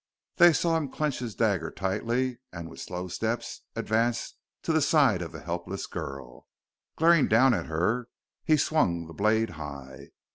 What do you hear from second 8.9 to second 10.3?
the blade high.